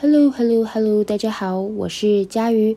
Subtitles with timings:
[0.00, 1.02] Hello, Hello, Hello！
[1.02, 2.76] 大家好，我是佳瑜，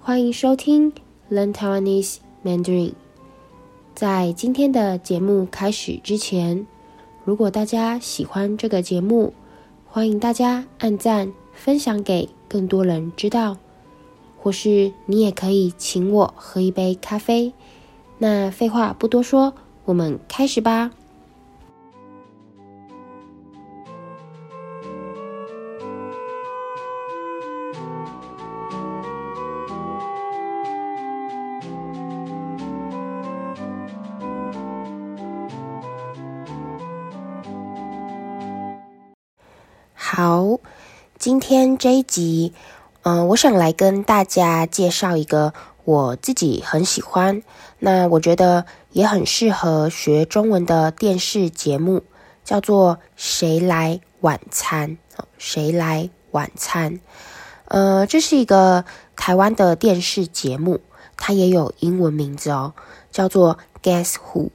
[0.00, 0.94] 欢迎收听
[1.30, 2.92] Learn Taiwanese Mandarin。
[3.94, 6.66] 在今天的节目开始之前，
[7.22, 9.34] 如果大家喜欢这个节目，
[9.86, 13.58] 欢迎大家按赞、分享给更多人知道，
[14.38, 17.52] 或是你也可以请我喝一杯咖啡。
[18.16, 19.52] 那废话不多说，
[19.84, 20.92] 我们开始吧。
[40.16, 40.60] 好，
[41.18, 42.52] 今天这一集，
[43.02, 47.42] 嗯、我想来跟大家介绍一个我自己很喜欢，
[47.80, 52.04] 那我觉得也很适合学中文的电视节目，
[52.44, 54.98] 叫做《谁来晚餐》。
[55.36, 57.00] 谁来晚餐？
[57.64, 58.84] 呃，这是一个
[59.16, 60.78] 台湾的电视节目，
[61.16, 62.74] 它也有英文名字哦，
[63.10, 64.50] 叫做 Guess Who。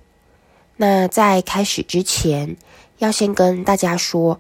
[0.78, 2.56] 那在开始之前，
[3.00, 4.40] 要先跟大家说。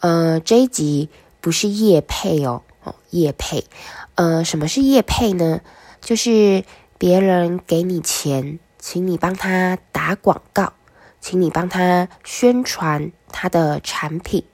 [0.00, 1.08] 呃，这一集
[1.40, 3.64] 不是业配哦，哦，业配。
[4.14, 5.60] 呃，什么是业配呢？
[6.00, 6.62] 就是
[6.98, 10.72] 别人给你钱，请你帮他打广告，
[11.20, 14.44] 请你帮他宣传他的产品。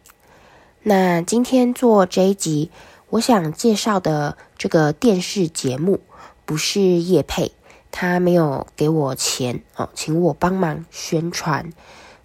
[0.82, 2.70] 那今天做这一集，
[3.10, 6.00] 我想介绍的这个电视节目
[6.46, 7.52] 不是业配，
[7.90, 11.70] 他没有给我钱哦，请我帮忙宣传，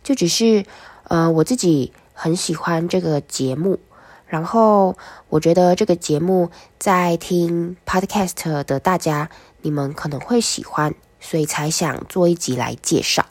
[0.03, 0.64] 就只是
[1.03, 1.92] 呃我自己。
[2.22, 3.80] 很喜欢这个节目，
[4.28, 4.98] 然后
[5.30, 9.30] 我觉得这个节目在听 Podcast 的大家，
[9.62, 13.25] 你们可能会喜欢，所以才想做一集来介绍。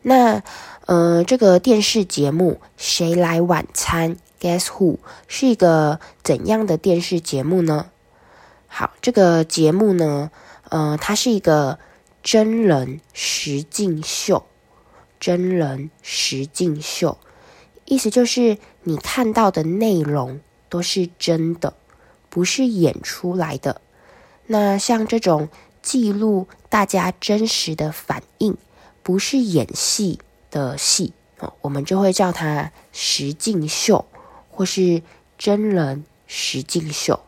[0.00, 0.42] 那，
[0.86, 4.96] 呃，这个电视节目《谁来晚餐》Guess Who
[5.28, 7.90] 是一个怎样的电视节目呢？
[8.66, 10.30] 好，这个节目呢，
[10.70, 11.78] 呃，它是一个
[12.22, 14.46] 真人实境秀，
[15.20, 17.18] 真人实境秀。
[17.86, 21.74] 意思就是，你看到的内容都是真的，
[22.28, 23.80] 不是演出来的。
[24.46, 25.48] 那像这种
[25.82, 28.56] 记录大家真实的反应，
[29.02, 30.18] 不是演戏
[30.50, 34.04] 的戏哦，我们就会叫它实境秀，
[34.50, 35.02] 或是
[35.38, 37.20] 真人实境秀。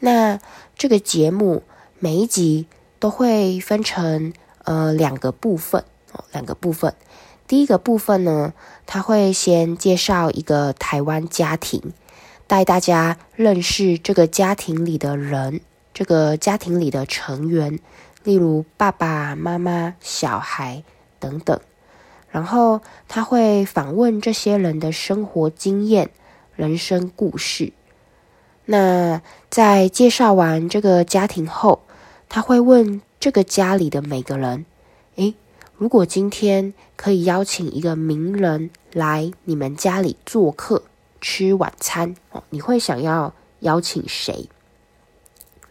[0.00, 0.40] 那
[0.76, 1.62] 这个节目
[1.98, 2.66] 每一集
[2.98, 4.32] 都会分成
[4.64, 5.84] 呃两个部分，
[6.32, 6.94] 两个部分。
[7.48, 8.52] 第一个部分呢，
[8.84, 11.94] 他会先介绍一个台湾家庭，
[12.46, 15.62] 带大家认识这个家庭里的人，
[15.94, 17.80] 这个家庭里的成员，
[18.22, 20.84] 例如爸爸妈妈、小孩
[21.18, 21.58] 等等。
[22.30, 26.10] 然后他会访问这些人的生活经验、
[26.54, 27.72] 人生故事。
[28.66, 31.80] 那在介绍完这个家庭后，
[32.28, 34.66] 他会问这个家里的每个人
[35.16, 35.34] ：“诶。”
[35.78, 40.82] 如果今天可以邀请一个名人来你们家里做客
[41.20, 44.48] 吃晚餐哦，你会想要邀请谁？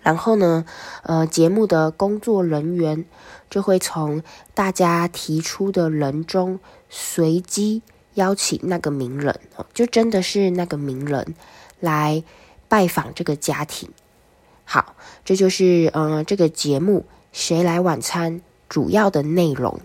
[0.02, 0.66] 然后呢，
[1.04, 3.04] 呃，节目的工作人员
[3.50, 4.24] 就会从
[4.54, 7.82] 大家提出的人中随机
[8.14, 11.36] 邀请那个名人哦，就真的是那个名人
[11.82, 12.24] 来
[12.70, 13.90] 拜访这个家庭。
[14.64, 14.96] 好，
[15.26, 17.02] 这就是呃这个节目
[17.34, 18.40] 《谁来晚餐》
[18.70, 19.82] 主要的内容。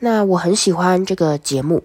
[0.00, 1.82] 那我很喜欢这个节目，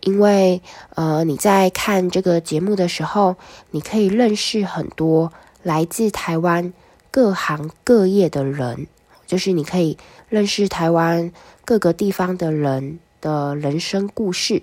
[0.00, 0.62] 因为
[0.94, 3.36] 呃，你在看这个节目的时候，
[3.70, 5.30] 你可以认识很多
[5.62, 6.72] 来自台湾
[7.10, 8.86] 各行各业的人，
[9.26, 9.98] 就是你可以
[10.30, 11.30] 认识台湾
[11.66, 14.62] 各个地方的人的人生故事，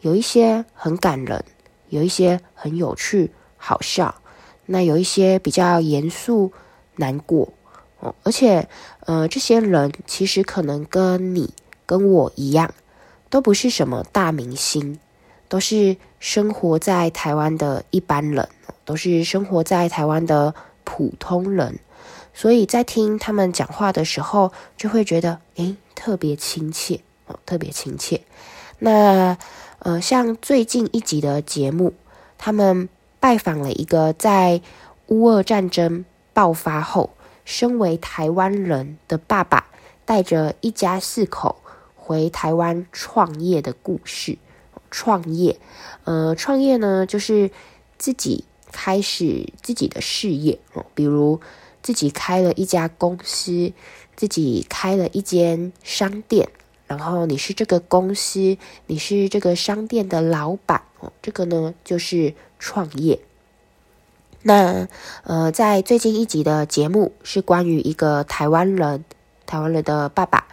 [0.00, 1.44] 有一些很感人，
[1.88, 4.12] 有一些很有趣好笑，
[4.66, 6.52] 那有一些比较严肃
[6.96, 7.52] 难过
[8.00, 8.68] 哦，而且
[9.06, 11.54] 呃，这些人其实可能跟你。
[11.86, 12.72] 跟我一样，
[13.30, 14.98] 都不是什么大明星，
[15.48, 18.48] 都是生活在台湾的一般人，
[18.84, 20.54] 都是生活在台湾的
[20.84, 21.78] 普通人，
[22.32, 28.20] 所以在听他们讲话的时候，就会觉得诶，特别亲切哦，特别亲切。
[28.78, 29.36] 那
[29.80, 31.94] 呃，像最近一集的节目，
[32.38, 32.88] 他们
[33.20, 34.60] 拜访了一个在
[35.08, 37.10] 乌俄战争爆发后，
[37.44, 39.66] 身为台湾人的爸爸，
[40.04, 41.56] 带着一家四口。
[42.04, 44.36] 回台湾创业的故事，
[44.90, 45.58] 创业，
[46.04, 47.50] 呃，创业呢，就是
[47.96, 50.58] 自己开始自己的事业，
[50.94, 51.40] 比如
[51.80, 53.72] 自己开了一家公司，
[54.16, 56.50] 自己开了一间商店，
[56.86, 63.18] 然后你是这个公司，你是这个商店的老板，哦，这个呢就是创业。
[64.42, 64.88] 那
[65.22, 69.02] 呃，在最近一集的节目是关于一个台湾人，
[69.46, 70.46] 台湾人的爸爸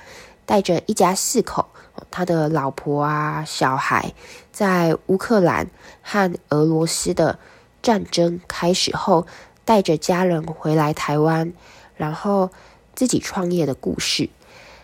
[0.52, 1.70] 带着一家四口，
[2.12, 4.14] 他的老婆啊、小孩，
[4.52, 5.70] 在乌克兰
[6.02, 7.40] 和俄罗斯的
[7.82, 9.26] 战争开始后，
[9.64, 11.54] 带着家人回来台湾，
[11.96, 12.50] 然后
[12.94, 14.30] 自己创业的故事。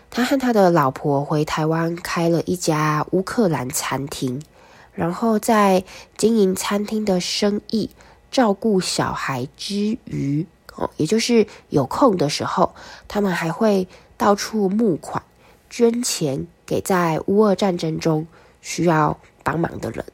[0.08, 4.40] 他和他的老婆回台湾开了一家乌克兰餐厅，
[4.94, 5.84] 然后在
[6.16, 7.90] 经营餐厅的生意。
[8.30, 12.74] 照顾小孩之余，哦，也就是有空的时候，
[13.06, 13.86] 他们还会
[14.18, 15.22] 到处募款、
[15.70, 18.26] 捐钱给在乌俄战争中
[18.60, 20.04] 需要帮忙的人。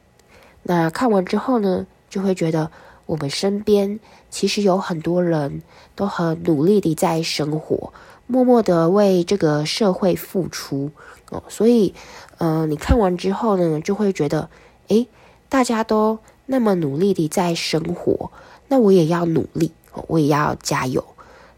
[0.63, 2.71] 那看完之后呢，就会觉得
[3.05, 3.99] 我们身边
[4.29, 5.61] 其实有很多人
[5.95, 7.93] 都很努力地在生活，
[8.27, 10.91] 默默地为这个社会付出
[11.29, 11.43] 哦。
[11.49, 11.93] 所以，
[12.37, 14.49] 嗯、呃，你看完之后呢，就会觉得，
[14.87, 15.07] 诶，
[15.49, 16.19] 大家都。
[16.47, 18.29] 那么努力地在生活，
[18.67, 19.71] 那我也要努力，
[20.05, 21.03] 我也要加油。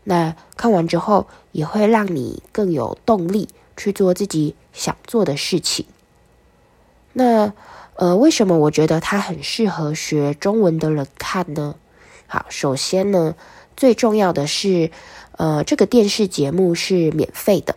[0.06, 5.86] 那看完之后，也会让你更有动力去做自己想做的事情。
[7.14, 7.54] 那
[7.96, 11.76] 呃，为什么我觉得它很适合学中文的人看呢？
[12.28, 13.36] 好，首先呢，
[13.76, 14.92] 最重要的是，
[15.32, 17.76] 呃，这个电视节目是免费的，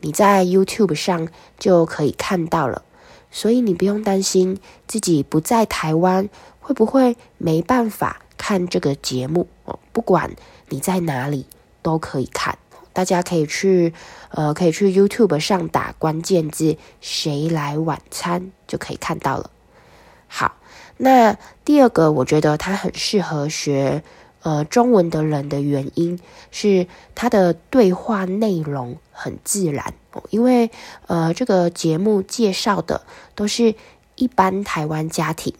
[0.00, 2.82] 你在 YouTube 上就可以看到了。
[3.30, 6.28] 所以你不用担心自己不在台湾
[6.60, 9.78] 会不会没办法看这个节目哦。
[9.92, 10.34] 不管
[10.68, 11.46] 你在哪里
[11.82, 12.56] 都可以看，
[12.92, 13.92] 大家可以去
[14.30, 19.50] 呃，可以去 YouTube 上打关键字“谁来晚餐”就可以看到了。
[20.28, 20.56] 好，
[20.96, 24.02] 那第二个我觉得它很适合学
[24.42, 26.18] 呃中文的人的原因
[26.50, 29.94] 是它的对话内容很自然。
[30.28, 30.70] 因为
[31.06, 33.00] 呃，这个节目介绍的
[33.34, 33.74] 都是
[34.14, 35.54] 一般台湾家庭，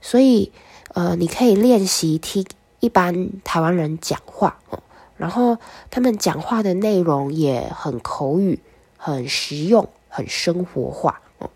[0.00, 0.50] 所以
[0.94, 2.44] 呃，你可以练习听
[2.80, 4.82] 一般台湾人讲话哦。
[5.24, 5.56] 然后
[5.90, 8.60] 他们讲话的内容也很口语、
[8.98, 11.48] 很实用、很生活化哦。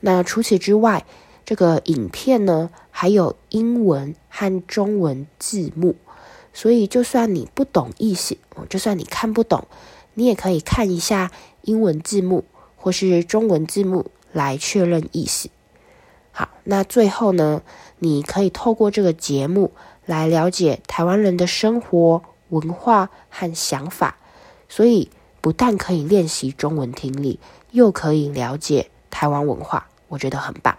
[0.00, 1.06] 那除此之外，
[1.44, 5.94] 这个影片呢还有英文和中文字幕，
[6.52, 8.36] 所以就算你不懂意思，
[8.68, 9.68] 就算你看不懂，
[10.14, 11.30] 你也可以看一下。
[11.62, 12.42] 英文字幕
[12.74, 15.48] 或是中文字幕来确认意思。
[16.32, 17.62] 好，那最后呢，
[18.00, 19.70] 你可以透过这个节目
[20.04, 24.18] 来了解台湾人的生活、文化和想法，
[24.68, 25.10] 所以
[25.40, 27.40] 不但可以练习中文听力，
[27.70, 30.76] 又可以了解台湾文化，我觉得很棒。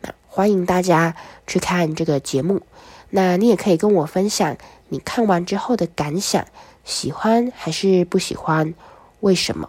[0.00, 1.14] 那欢迎大家
[1.46, 2.62] 去看这个节目，
[3.10, 4.56] 那你也可以跟我分享
[4.88, 6.46] 你看完之后的感想，
[6.84, 8.74] 喜欢还是不喜欢？
[9.20, 9.68] 为什么？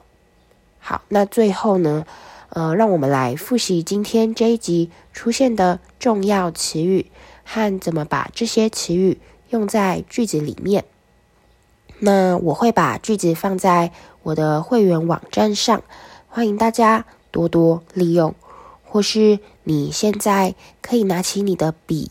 [0.79, 2.05] 好，那最后呢，
[2.47, 7.11] 呃，让我们来复习今天这一集出现的重要词语
[7.43, 9.19] 和怎么把这些词语
[9.49, 10.85] 用在句子里面。
[12.03, 13.91] 那我会把句子放在
[14.23, 15.83] 我的会员网站上，
[16.27, 18.33] 欢迎大家多多利用。
[18.83, 22.09] 或是你现在可以拿起你的笔，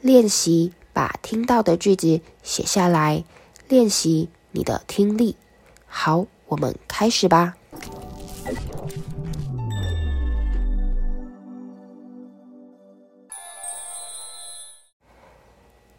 [0.00, 3.24] 练习把听到的句子写下来，
[3.66, 5.36] 练习你的听力。
[5.86, 7.54] 好，我们开始吧。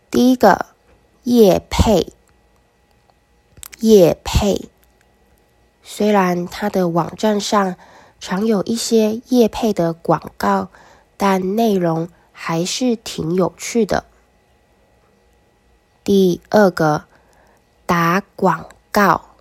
[0.09, 0.67] 第一个
[1.23, 2.13] 叶配，
[3.83, 4.69] 业配，
[5.83, 7.75] 虽然它的网站上
[8.17, 10.69] 常有一些业配的广告，
[11.17, 14.05] 但内容还是挺有趣的。
[16.01, 17.03] 第二个
[17.85, 19.35] 打广告，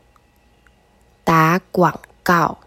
[1.22, 2.58] 打广告，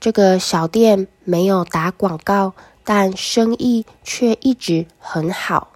[0.00, 5.72] 这个小店没有打广告，但生意却一直很好。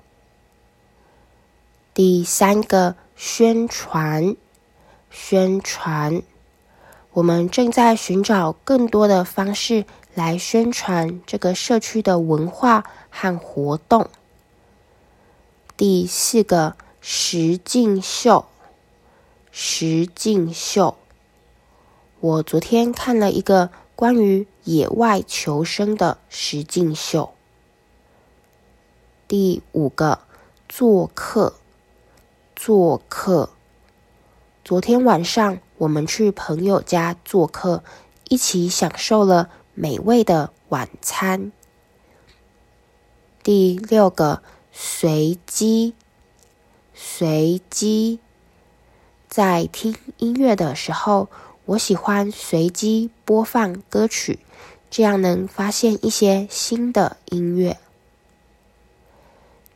[1.92, 4.34] 第三个宣传，
[5.18, 6.22] 宣传，
[7.14, 14.10] 我们正在寻找更多的方式来宣传这个社区的文化和活动。
[15.74, 18.44] 第四个实境秀，
[19.50, 20.96] 实境秀，
[22.20, 27.32] 我昨天看了一个关于野外求生的实境秀。
[29.26, 30.20] 第五个
[30.68, 31.54] 做客。
[32.54, 33.50] 做客。
[34.66, 37.84] 昨天晚上我们去朋友家做客，
[38.28, 41.52] 一起享受了美味的晚餐。
[43.44, 44.42] 第六个，
[44.72, 45.94] 随机。
[46.92, 48.18] 随机。
[49.28, 51.28] 在听音乐的时候，
[51.66, 54.40] 我喜欢随机播放歌曲，
[54.90, 57.78] 这样能发现一些新的音乐。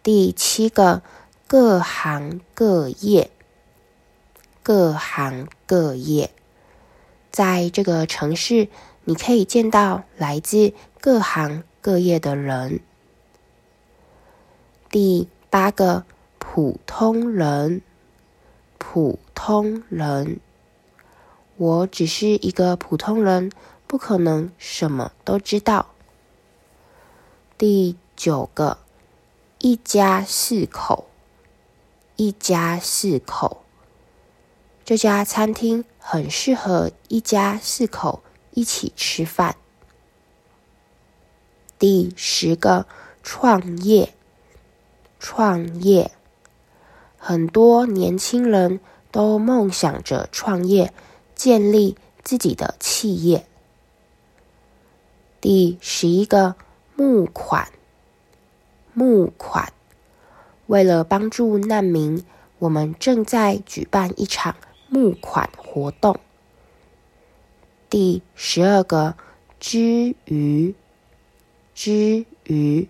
[0.02, 1.02] 第七个。
[1.46, 3.28] 各行各业，
[4.72, 6.30] 各行各业，
[7.32, 8.68] 在这个城市，
[9.02, 12.78] 你可以见到来自各行各业的人。
[14.88, 16.04] 第八个，
[16.38, 17.82] 普通人，
[18.78, 20.38] 普通人，
[21.56, 23.50] 我只是一个普通人，
[23.88, 25.86] 不可能什么都知道。
[27.58, 28.78] 第九个，
[29.58, 31.08] 一家四口。
[32.14, 33.59] 一家四口，
[34.90, 39.54] 这家餐厅很适合一家四口一起吃饭。
[41.78, 42.88] 第十个，
[43.22, 44.12] 创业，
[45.20, 46.10] 创业，
[47.16, 48.80] 很多年轻人
[49.12, 50.92] 都梦想着创业，
[51.36, 53.46] 建立自己的企业。
[55.40, 56.56] 第十一个，
[56.96, 57.70] 募款，
[58.92, 59.72] 募款。
[60.66, 62.24] 为了帮助难民，
[62.58, 64.56] 我们正在举办一场
[64.90, 66.18] 募款活动。
[67.88, 69.14] 第十二个，
[69.60, 70.74] 之余，
[71.74, 72.88] 之余，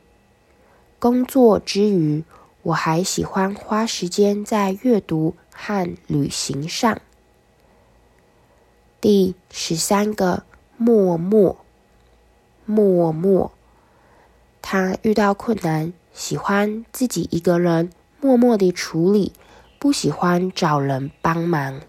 [0.98, 2.24] 工作之余，
[2.62, 7.00] 我还喜欢花时间在阅读和旅行上。
[8.98, 10.44] 第十三个，
[10.78, 11.58] 默默，
[12.64, 13.52] 默默，
[14.62, 15.92] 他遇到困难。
[16.12, 17.90] 喜欢自己一个人
[18.20, 19.32] 默默地处理，
[19.78, 21.80] 不喜欢找人帮忙。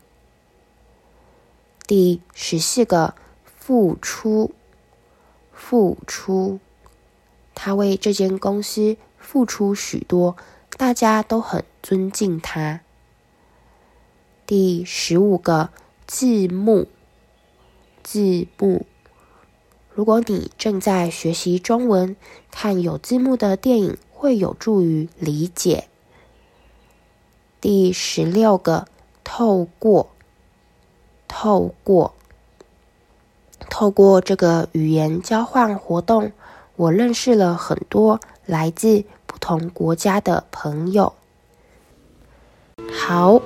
[1.91, 4.51] 第十四个，付出，
[5.51, 6.60] 付出，
[7.53, 10.38] 他为这间公司付出许多，
[10.77, 12.79] 大家都很尊敬他。
[14.45, 15.71] 第十五个，
[16.07, 16.88] 字幕，
[18.01, 18.86] 字幕。
[19.93, 22.15] 如果你正在学习中文，
[22.50, 23.98] 看有字幕的电影。
[24.13, 25.89] 会有助于理解。
[27.60, 28.88] 第十六个，
[29.25, 30.12] 透过，
[31.33, 32.13] 透过，
[33.69, 36.33] 透过这个语言交换活动，
[36.75, 41.13] 我认识了很多来自不同国家的朋友。
[42.93, 43.41] 好，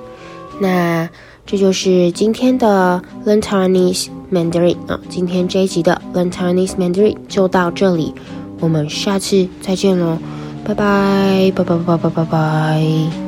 [0.59, 1.07] 那
[1.45, 8.15] 这就是今天的 Learn Taiwanese Mandarin 啊，今天这一集的 Learn Taiwanese Mandarin 就到这里，
[8.59, 10.17] 我们下次再见喽。
[10.65, 13.24] 拜拜，拜拜拜拜拜拜。